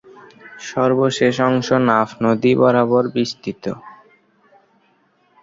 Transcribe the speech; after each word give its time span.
সর্বশেষ 0.69 1.35
অংশ 1.49 1.67
নাফ 1.87 2.09
নদী 2.23 2.51
বরাবর 2.61 3.03
বিস্তৃত। 3.15 3.63